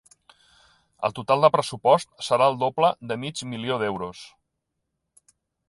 [1.09, 4.25] El total de pressupost serà el doble de mig milió d'euros.